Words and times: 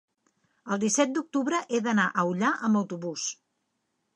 el 0.75 0.79
disset 0.83 1.13
d'octubre 1.17 1.59
he 1.77 1.81
d'anar 1.89 2.07
a 2.23 2.27
Ullà 2.31 2.51
amb 2.69 2.81
autobús. 2.81 3.29